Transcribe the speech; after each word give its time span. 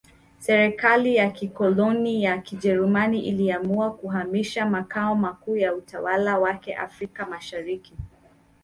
Serikali 0.39 1.15
ya 1.15 1.31
kikoloni 1.31 2.23
ya 2.23 2.37
Kijerumani 2.37 3.19
iliamua 3.21 3.91
kuhamisha 3.93 4.65
makao 4.65 5.15
makuu 5.15 5.55
ya 5.57 5.75
utawala 5.75 6.39
wake 6.39 6.75
Afrika 6.75 7.25
Mashariki 7.25 7.93